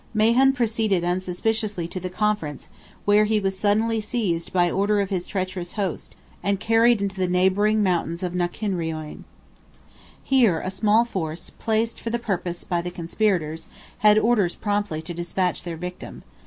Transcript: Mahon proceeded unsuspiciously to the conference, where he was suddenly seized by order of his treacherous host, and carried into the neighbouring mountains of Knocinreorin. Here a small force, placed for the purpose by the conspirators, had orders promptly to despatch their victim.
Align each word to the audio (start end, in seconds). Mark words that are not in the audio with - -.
Mahon 0.15 0.51
proceeded 0.51 1.03
unsuspiciously 1.03 1.87
to 1.89 1.99
the 1.99 2.09
conference, 2.09 2.69
where 3.05 3.25
he 3.25 3.39
was 3.39 3.55
suddenly 3.55 4.01
seized 4.01 4.51
by 4.51 4.71
order 4.71 4.99
of 4.99 5.11
his 5.11 5.27
treacherous 5.27 5.73
host, 5.73 6.15
and 6.41 6.59
carried 6.59 7.03
into 7.03 7.15
the 7.15 7.27
neighbouring 7.27 7.83
mountains 7.83 8.23
of 8.23 8.33
Knocinreorin. 8.33 9.25
Here 10.23 10.59
a 10.59 10.71
small 10.71 11.05
force, 11.05 11.51
placed 11.51 11.99
for 11.99 12.09
the 12.09 12.17
purpose 12.17 12.63
by 12.63 12.81
the 12.81 12.89
conspirators, 12.89 13.67
had 13.99 14.17
orders 14.17 14.55
promptly 14.55 15.03
to 15.03 15.13
despatch 15.13 15.61
their 15.61 15.77
victim. 15.77 16.23